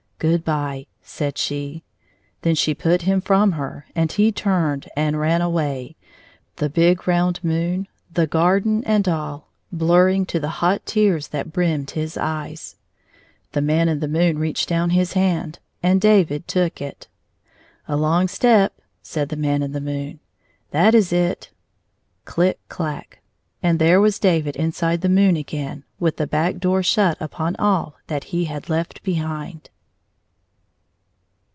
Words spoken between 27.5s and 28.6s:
all that he